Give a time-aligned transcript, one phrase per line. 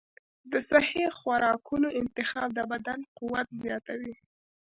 [0.51, 4.13] د صحي خوراکونو انتخاب د بدن قوت زیاتوي.